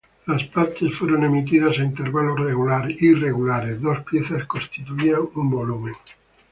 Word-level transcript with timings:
Las 0.25 0.43
partes 0.45 0.97
fueron 0.97 1.25
emitidas 1.25 1.77
a 1.77 1.83
intervalos 1.83 2.39
irregulares, 2.99 3.79
dos 3.81 3.99
piezas 4.01 4.47
constituían 4.47 5.29
un 5.35 5.51
volumen. 5.51 5.93